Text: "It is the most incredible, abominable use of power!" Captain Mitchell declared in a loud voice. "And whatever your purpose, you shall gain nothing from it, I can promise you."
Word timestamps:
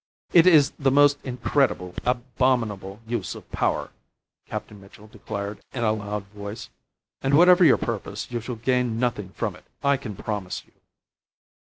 "It 0.33 0.47
is 0.47 0.71
the 0.79 0.89
most 0.89 1.21
incredible, 1.23 1.93
abominable 2.05 3.01
use 3.05 3.35
of 3.35 3.47
power!" 3.51 3.91
Captain 4.47 4.81
Mitchell 4.81 5.05
declared 5.05 5.59
in 5.73 5.83
a 5.83 5.91
loud 5.91 6.23
voice. 6.33 6.71
"And 7.21 7.37
whatever 7.37 7.63
your 7.63 7.77
purpose, 7.77 8.31
you 8.31 8.41
shall 8.41 8.55
gain 8.55 8.97
nothing 8.99 9.29
from 9.29 9.55
it, 9.55 9.65
I 9.83 9.97
can 9.97 10.15
promise 10.15 10.65
you." 10.65 10.71